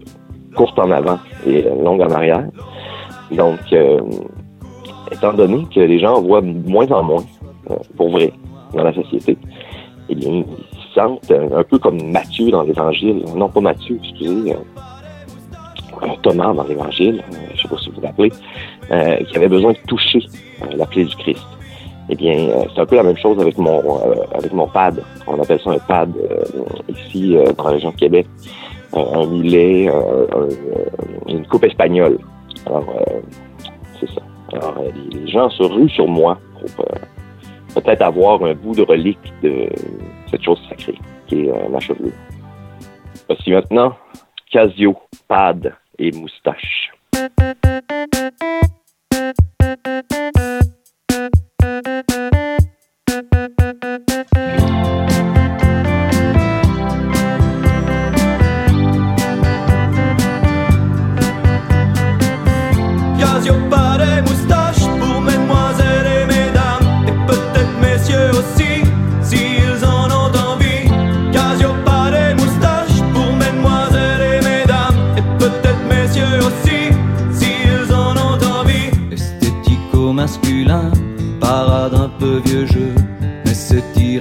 courte 0.54 0.78
en 0.78 0.90
avant 0.90 1.18
et 1.46 1.64
euh, 1.64 1.82
longue 1.82 2.02
en 2.02 2.10
arrière. 2.10 2.44
Donc, 3.30 3.60
euh, 3.72 4.00
étant 5.10 5.32
donné 5.32 5.66
que 5.74 5.80
les 5.80 5.98
gens 5.98 6.16
en 6.16 6.22
voient 6.22 6.42
de 6.42 6.68
moins 6.68 6.90
en 6.90 7.02
moins, 7.02 7.24
euh, 7.70 7.76
pour 7.96 8.10
vrai, 8.10 8.32
dans 8.74 8.84
la 8.84 8.92
société, 8.92 9.36
eh 10.08 10.14
bien, 10.14 10.30
ils 10.30 10.44
se 10.88 10.94
sentent 10.94 11.30
un, 11.30 11.62
peu 11.62 11.78
comme 11.78 12.10
Matthieu 12.10 12.50
dans 12.50 12.62
l'Évangile. 12.62 13.22
Non, 13.36 13.48
pas 13.48 13.60
Matthieu, 13.60 13.98
excusez. 14.02 14.52
euh, 14.52 14.56
Thomas 16.22 16.52
dans 16.52 16.64
l'Évangile, 16.64 17.22
euh, 17.32 17.36
je 17.48 17.52
ne 17.52 17.58
sais 17.58 17.68
pas 17.68 17.78
si 17.78 17.90
vous 17.90 18.00
vous 18.00 18.28
euh, 18.90 19.16
qui 19.24 19.36
avait 19.36 19.48
besoin 19.48 19.72
de 19.72 19.78
toucher 19.86 20.20
la 20.76 20.84
plaie 20.86 21.04
du 21.04 21.14
Christ. 21.16 21.46
Eh 22.08 22.16
bien, 22.16 22.48
c'est 22.74 22.80
un 22.80 22.86
peu 22.86 22.96
la 22.96 23.04
même 23.04 23.16
chose 23.16 23.40
avec 23.40 23.56
mon 23.56 23.80
avec 24.34 24.52
mon 24.52 24.66
pad. 24.66 25.02
On 25.26 25.40
appelle 25.40 25.60
ça 25.62 25.70
un 25.70 25.78
pad 25.78 26.12
ici 26.88 27.36
dans 27.56 27.64
la 27.64 27.70
région 27.70 27.90
de 27.90 27.96
Québec. 27.96 28.26
Un 28.92 29.26
mulet, 29.26 29.88
un- 29.88 31.28
une 31.28 31.46
coupe 31.46 31.64
espagnole. 31.64 32.18
Alors, 32.66 32.84
c'est 34.00 34.10
ça. 34.10 34.20
Alors, 34.52 34.74
les, 35.12 35.28
gens 35.28 35.48
se 35.50 35.62
ruent 35.62 35.88
sur 35.88 36.08
moi 36.08 36.36
pour 36.76 36.84
peut-être 37.74 38.02
avoir 38.02 38.42
un 38.44 38.54
bout 38.54 38.74
de 38.74 38.82
relique 38.82 39.32
de 39.42 39.68
cette 40.30 40.42
chose 40.42 40.60
sacrée 40.68 40.98
qui 41.26 41.46
est 41.46 41.50
euh, 41.50 41.68
ma 41.68 41.80
chevelure. 41.80 42.12
Voici 43.28 43.50
maintenant 43.50 43.96
Casio, 44.50 44.96
pad 45.28 45.74
et 45.98 46.12
moustache. 46.12 46.92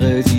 C'est 0.02 0.31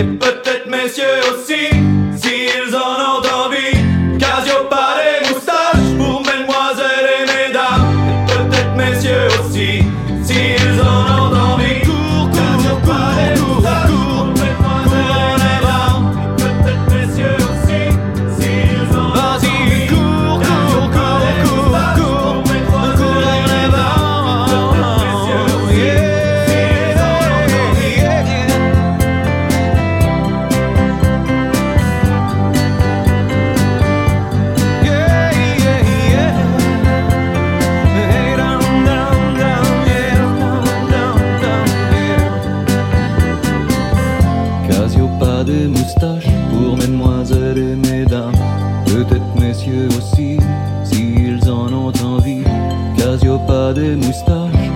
et 0.00 0.04
peut-être 0.04 0.66
mes 0.66 0.84
yeux 0.84 1.20
aussi. 1.30 1.79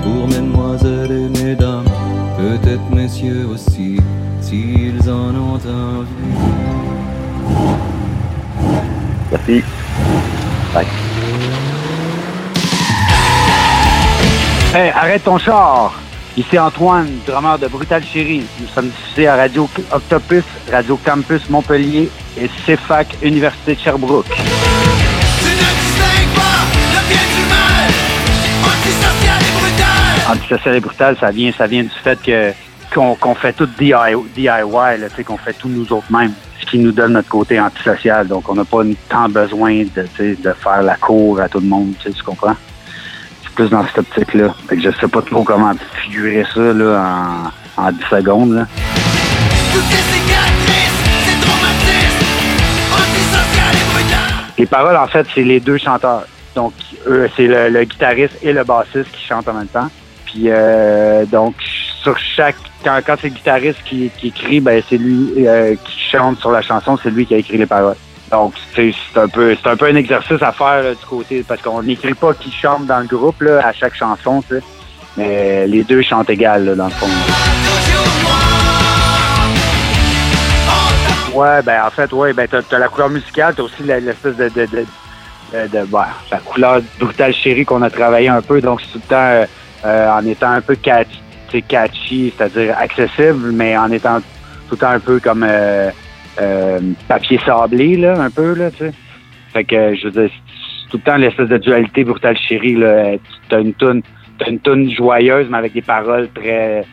Pour 0.05 0.29
mesdemoiselles 0.29 1.11
et 1.11 1.45
mesdames, 1.45 1.89
peut-être 2.37 2.91
messieurs 2.91 3.47
aussi, 3.53 3.97
s'ils 4.41 5.11
en 5.11 5.35
ont 5.35 5.55
envie. 5.55 6.35
Merci. 9.33 9.65
Bye. 10.73 10.87
Hey, 14.75 14.91
arrête 14.91 15.25
ton 15.25 15.39
char! 15.39 15.95
Ici 16.37 16.59
Antoine, 16.59 17.09
drummer 17.27 17.59
de 17.59 17.69
Brutal 17.69 18.03
Chérie. 18.03 18.45
Nous 18.61 18.67
sommes 18.67 18.89
diffusés 18.89 19.29
à 19.29 19.37
Radio 19.37 19.69
Octopus, 19.93 20.43
Radio 20.71 20.99
Campus 21.05 21.49
Montpellier 21.49 22.11
et 22.37 22.49
CFAC 22.49 23.19
Université 23.23 23.77
de 23.77 23.81
Sherbrooke. 23.81 24.27
Brutal. 30.35 30.57
Antisocial 30.59 30.77
et 30.77 30.81
brutal, 30.81 31.17
ça 31.19 31.31
vient, 31.31 31.53
ça 31.53 31.67
vient 31.67 31.83
du 31.83 31.91
fait 32.03 32.21
que 32.23 32.53
qu'on 32.95 33.35
fait 33.35 33.53
tout 33.53 33.67
DIY, 33.67 33.95
qu'on 35.25 35.37
fait 35.37 35.53
tout 35.55 35.69
nous 35.69 35.93
autres 35.93 36.13
mêmes, 36.13 36.33
ce 36.61 36.67
qui 36.67 36.79
nous 36.79 36.93
donne 36.93 37.15
notre 37.15 37.29
côté 37.29 37.59
antisocial. 37.59 38.29
Donc, 38.29 38.49
on 38.49 38.55
n'a 38.55 38.65
pas 38.65 38.83
tant 39.09 39.29
besoin 39.29 39.85
de, 39.85 40.53
faire 40.53 40.83
la 40.83 40.97
cour 40.97 41.41
à 41.41 41.49
tout 41.49 41.61
le 41.61 41.67
monde, 41.67 41.95
tu 42.01 42.11
comprends? 42.23 42.57
C'est 43.43 43.53
plus 43.55 43.69
dans 43.69 43.85
cette 43.87 43.99
optique-là. 43.99 44.55
Que 44.69 44.81
je 44.81 44.91
sais 45.01 45.09
pas 45.09 45.23
trop 45.23 45.43
comment 45.43 45.73
figurer 46.03 46.47
ça 46.55 46.61
là, 46.61 47.51
en, 47.77 47.85
en 47.89 47.93
10 47.93 47.99
secondes. 48.11 48.53
Là. 48.53 48.67
Les 54.57 54.67
paroles, 54.67 54.97
en 54.97 55.09
fait, 55.09 55.27
c'est 55.35 55.43
les 55.43 55.59
deux 55.59 55.79
chanteurs. 55.79 56.27
Donc, 56.55 56.75
eux, 57.09 57.29
c'est 57.37 57.49
le, 57.49 57.71
le 57.71 57.85
guitariste 57.85 58.39
et 58.43 58.53
le 58.53 58.63
bassiste 58.63 59.11
qui 59.11 59.27
chantent 59.27 59.49
en 59.49 59.55
même 59.55 59.67
temps. 59.67 59.91
Puis, 60.35 60.47
euh, 60.49 61.25
donc, 61.27 61.55
sur 62.03 62.19
chaque... 62.19 62.57
Quand, 62.83 63.01
c'est 63.21 63.29
le 63.29 63.35
guitariste 63.35 63.79
qui, 63.85 64.11
écrit, 64.23 64.61
ben 64.61 64.83
c'est 64.89 64.99
lui 64.99 65.47
euh, 65.47 65.75
qui 65.85 66.11
chante 66.11 66.39
sur 66.41 66.51
la 66.51 66.61
chanson, 66.61 66.99
c'est 67.03 67.09
lui 67.09 67.25
qui 67.25 67.35
a 67.35 67.39
écrit 67.39 67.57
les 67.57 67.67
paroles. 67.67 67.95
Donc, 68.31 68.53
c'est 68.75 68.93
un 69.17 69.29
peu 69.29 69.55
c'est 69.55 69.71
un 69.71 69.77
peu 69.77 69.87
un 69.87 69.95
exercice 69.95 70.43
à 70.43 70.53
faire 70.53 70.83
du 70.91 71.07
côté, 71.09 71.45
parce 71.47 71.63
qu'on 71.63 71.83
n'écrit 71.83 72.13
pas 72.13 72.35
qui 72.35 72.51
chante 72.51 72.85
dans 72.85 72.99
le 72.99 73.07
groupe 73.07 73.41
là, 73.41 73.67
à 73.67 73.73
chaque 73.73 73.95
chanson. 73.95 74.43
Mais 75.17 75.67
les 75.67 75.85
deux 75.85 76.03
chantent 76.03 76.29
égal, 76.29 76.65
là, 76.67 76.75
dans 76.75 76.87
le 76.87 76.91
fond. 76.91 77.07
Ouais, 81.33 81.63
ben 81.63 81.85
en 81.87 81.91
fait, 81.91 82.13
ouais, 82.13 82.33
ben 82.33 82.47
t'as, 82.51 82.61
t'as 82.63 82.79
la 82.79 82.89
couleur 82.89 83.09
musicale, 83.09 83.55
t'as 83.57 83.63
aussi 83.63 83.83
l'espèce 83.83 84.37
de, 84.37 84.49
de, 84.51 84.67
de, 84.67 85.69
de, 85.69 85.79
ouais, 85.91 86.03
la 86.31 86.39
couleur 86.39 86.83
brutale 86.99 87.33
chérie 87.33 87.65
qu'on 87.65 87.83
a 87.83 87.89
travaillé 87.89 88.29
un 88.29 88.43
peu, 88.43 88.61
donc 88.61 88.83
c'est 88.83 88.93
tout 88.93 89.01
le 89.09 89.09
temps 89.09 89.47
euh, 89.85 90.11
en 90.11 90.25
étant 90.27 90.51
un 90.51 90.61
peu 90.61 90.77
catchy, 90.77 92.33
c'est-à-dire 92.37 92.77
accessible, 92.79 93.53
mais 93.53 93.77
en 93.77 93.91
étant 93.91 94.21
tout 94.69 94.73
le 94.73 94.77
temps 94.79 94.89
un 94.89 95.01
peu 95.01 95.21
comme 95.21 95.45
euh, 95.47 95.91
euh, 96.41 96.81
papier 97.09 97.39
sablé, 97.45 97.97
là, 97.97 98.21
un 98.21 98.31
peu, 98.31 98.55
là, 98.55 98.71
tu 98.71 98.79
sais. 98.79 98.93
Fait 99.53 99.65
que, 99.65 99.95
je 99.95 100.09
veux 100.09 100.11
dire, 100.11 100.31
tout 100.91 100.97
le 100.97 101.03
temps 101.03 101.17
l'espèce 101.17 101.49
de 101.49 101.59
dualité 101.59 102.05
brutale 102.05 102.37
chérie, 102.37 102.75
là. 102.75 103.17
T'as 103.49 103.61
une 103.61 103.75
toune, 103.75 104.03
t'as 104.39 104.49
une 104.49 104.59
toune 104.59 104.91
joyeuse, 104.91 105.47
mais 105.49 105.59
avec 105.59 105.75
des 105.75 105.83
paroles 105.83 106.29
très, 106.35 106.85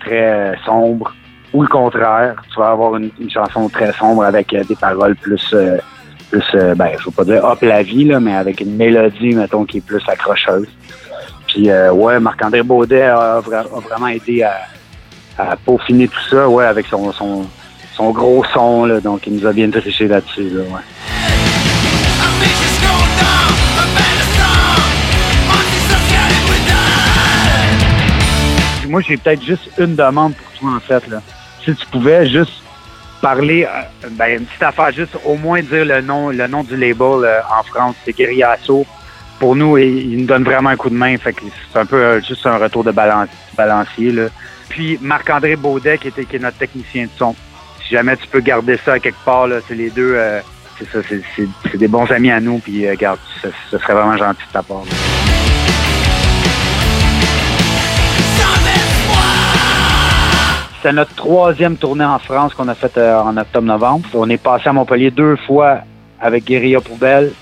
très 0.00 0.32
euh, 0.32 0.56
sombres. 0.64 1.14
Ou 1.52 1.62
le 1.62 1.68
contraire, 1.68 2.42
tu 2.52 2.58
vas 2.58 2.70
avoir 2.70 2.96
une, 2.96 3.10
chanson 3.30 3.68
très 3.68 3.92
sombre 3.92 4.24
avec 4.24 4.52
euh, 4.52 4.64
des 4.64 4.76
paroles 4.76 5.16
plus, 5.16 5.50
euh, 5.54 5.78
plus 6.30 6.44
ben, 6.76 6.90
je 6.98 7.04
veux 7.06 7.10
pas 7.10 7.24
dire 7.24 7.42
hop 7.44 7.62
la 7.62 7.82
vie, 7.82 8.04
là, 8.04 8.20
mais 8.20 8.34
avec 8.34 8.60
une 8.60 8.76
mélodie, 8.76 9.34
mettons, 9.34 9.64
qui 9.64 9.78
est 9.78 9.86
plus 9.86 10.02
accrocheuse. 10.08 10.68
Puis, 11.48 11.70
euh, 11.70 11.90
ouais, 11.92 12.20
Marc-André 12.20 12.62
Baudet 12.62 13.02
a, 13.02 13.40
vra- 13.40 13.66
a 13.74 13.80
vraiment 13.80 14.08
aidé 14.08 14.42
à, 14.42 15.56
peaufiner 15.64 16.08
tout 16.08 16.28
ça, 16.30 16.48
ouais, 16.48 16.64
avec 16.66 16.86
son, 16.86 17.12
son, 17.12 18.10
gros 18.10 18.44
son, 18.52 18.84
là, 18.84 19.00
donc 19.00 19.26
il 19.26 19.34
nous 19.36 19.46
a 19.46 19.52
bien 19.52 19.70
triché 19.70 20.06
là-dessus, 20.08 20.50
là, 20.50 20.62
ouais. 20.62 20.82
Moi, 28.88 29.02
j'ai 29.02 29.16
peut-être 29.18 29.42
juste 29.42 29.70
une 29.78 29.94
demande 29.94 30.34
pour 30.34 30.52
toi, 30.60 30.70
en 30.76 30.80
fait. 30.80 31.06
Là. 31.08 31.20
Si 31.64 31.74
tu 31.74 31.86
pouvais 31.86 32.26
juste 32.26 32.62
parler, 33.20 33.64
euh, 33.66 34.08
ben, 34.12 34.38
une 34.40 34.46
petite 34.46 34.62
affaire, 34.62 34.90
juste 34.92 35.16
au 35.26 35.36
moins 35.36 35.60
dire 35.60 35.84
le 35.84 36.00
nom, 36.00 36.30
le 36.30 36.46
nom 36.46 36.62
du 36.62 36.74
label 36.76 37.24
euh, 37.24 37.40
en 37.58 37.62
France, 37.64 37.96
c'est 38.04 38.16
Guerriasso. 38.16 38.86
Pour 39.38 39.54
nous, 39.54 39.78
il, 39.78 40.18
nous 40.18 40.26
donne 40.26 40.42
vraiment 40.42 40.70
un 40.70 40.76
coup 40.76 40.90
de 40.90 40.96
main. 40.96 41.16
Fait 41.16 41.32
que 41.32 41.42
c'est 41.72 41.78
un 41.78 41.86
peu 41.86 41.96
euh, 41.96 42.20
juste 42.20 42.44
un 42.46 42.58
retour 42.58 42.82
de 42.82 42.90
balan- 42.90 43.26
balancier. 43.56 44.10
Là. 44.10 44.24
Puis 44.68 44.98
Marc-André 45.00 45.54
Baudet, 45.56 45.98
qui, 45.98 46.08
était, 46.08 46.26
est 46.36 46.40
notre 46.40 46.58
technicien 46.58 47.04
de 47.04 47.10
son. 47.16 47.34
Si 47.82 47.94
jamais 47.94 48.16
tu 48.16 48.26
peux 48.26 48.40
garder 48.40 48.78
ça 48.84 48.98
quelque 48.98 49.24
part, 49.24 49.46
c'est 49.68 49.74
les 49.74 49.90
deux. 49.90 50.14
euh, 50.14 50.40
c'est 50.78 50.90
ça, 50.90 50.98
c'est, 51.36 51.76
des 51.76 51.88
bons 51.88 52.10
amis 52.10 52.30
à 52.30 52.40
nous. 52.40 52.58
Puis, 52.58 52.86
euh, 52.86 52.94
garde, 52.96 53.18
ce, 53.42 53.78
serait 53.78 53.94
vraiment 53.94 54.16
gentil 54.16 54.42
de 54.46 54.52
ta 54.52 54.62
part. 54.62 54.78
là. 54.78 54.92
C'est 60.82 60.92
notre 60.92 61.14
troisième 61.16 61.76
tournée 61.76 62.04
en 62.04 62.20
France 62.20 62.54
qu'on 62.54 62.68
a 62.68 62.74
faite 62.74 62.98
en 62.98 63.36
octobre-novembre. 63.36 64.08
On 64.14 64.30
est 64.30 64.40
passé 64.40 64.68
à 64.68 64.72
Montpellier 64.72 65.10
deux 65.10 65.36
fois 65.36 65.78
avec 66.20 66.44
Guérilla 66.44 66.80
Poubelle 66.80 67.32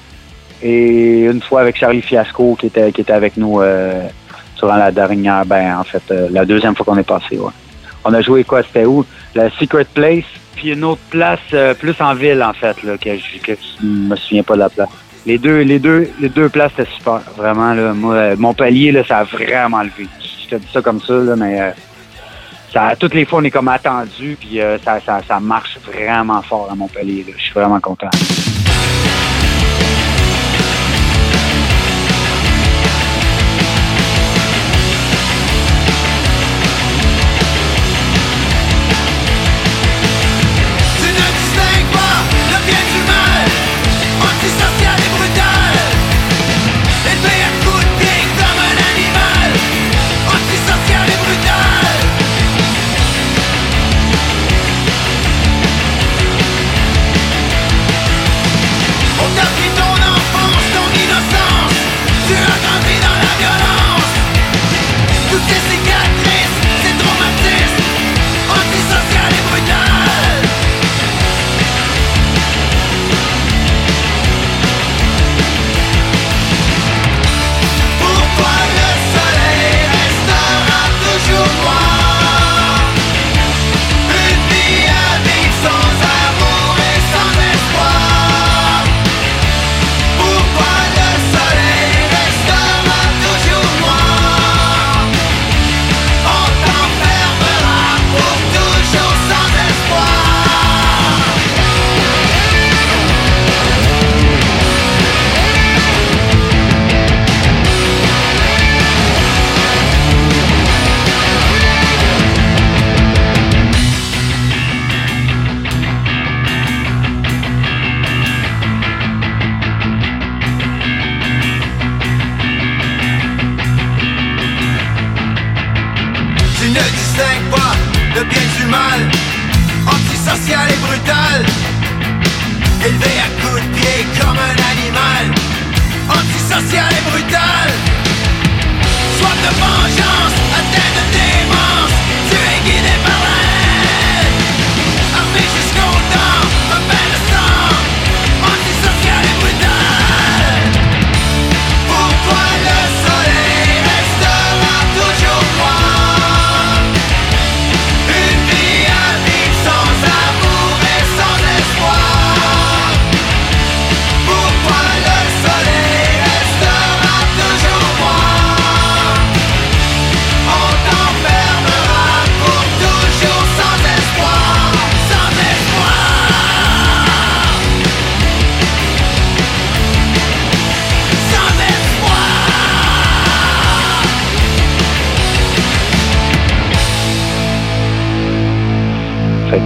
et 0.63 1.25
une 1.25 1.43
fois 1.43 1.61
avec 1.61 1.77
Charlie 1.77 2.03
Fiasco 2.03 2.57
qui 2.59 2.67
était, 2.67 2.93
qui 2.93 3.01
était 3.03 3.13
avec 3.13 3.37
nous 3.37 3.61
euh, 3.61 4.09
durant 4.59 4.77
la 4.77 4.91
dernière, 4.91 5.45
ben 5.45 5.79
en 5.79 5.85
fait, 5.85 6.03
euh, 6.11 6.29
la 6.31 6.45
deuxième 6.45 6.75
fois 6.75 6.85
qu'on 6.85 6.99
est 6.99 7.07
passé. 7.07 7.39
Ouais. 7.39 7.51
On 8.05 8.15
a 8.15 8.21
joué 8.21 8.45
quoi, 8.45 8.63
c'était 8.63 8.85
où? 8.85 9.05
La 9.35 9.51
Secret 9.51 9.87
Place, 9.93 10.25
puis 10.55 10.73
une 10.73 10.85
autre 10.85 11.03
place 11.11 11.41
euh, 11.53 11.75
plus 11.75 12.01
en 12.01 12.15
ville 12.15 12.43
en 12.43 12.53
fait, 12.53 12.83
là, 12.83 12.97
que 12.97 13.17
je, 13.17 13.55
je 13.81 13.87
me 13.87 14.17
souviens 14.17 14.43
pas 14.43 14.55
de 14.55 14.61
la 14.61 14.69
place. 14.71 14.89
Les 15.27 15.39
deux, 15.39 15.63
les 15.63 15.79
deux, 15.79 16.09
les 16.21 16.29
deux 16.29 16.49
places 16.49 16.73
c'était 16.77 16.91
super, 16.91 17.21
vraiment 17.37 17.75
là. 17.75 17.93
Moi, 17.93 18.15
euh, 18.15 18.37
Montpellier 18.39 18.93
là, 18.93 19.05
ça 19.05 19.19
a 19.19 19.25
vraiment 19.25 19.83
levé. 19.83 20.07
Je 20.45 20.49
te 20.49 20.55
dis 20.55 20.69
ça 20.73 20.81
comme 20.81 21.01
ça 21.01 21.15
là, 21.15 21.37
mais 21.37 21.61
euh, 21.61 21.71
ça, 22.73 22.95
toutes 22.99 23.15
les 23.15 23.25
fois, 23.25 23.41
on 23.41 23.45
est 23.45 23.51
comme 23.51 23.69
attendu, 23.69 24.37
puis 24.39 24.61
ça, 24.85 25.01
ça, 25.01 25.21
ça 25.27 25.41
marche 25.41 25.79
vraiment 25.85 26.43
fort 26.43 26.69
à 26.71 26.75
Montpellier. 26.75 27.25
Je 27.37 27.43
suis 27.43 27.55
vraiment 27.55 27.81
content. 27.81 28.11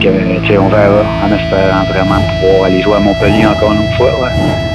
on 0.09 0.69
verra 0.69 1.03
en 1.25 1.33
espérant 1.33 1.85
vraiment 1.85 2.21
pouvoir 2.41 2.65
aller 2.65 2.81
jouer 2.81 2.97
à 2.97 3.01
Montpellier 3.01 3.47
encore 3.47 3.73
une 3.73 3.93
fois. 3.97 4.70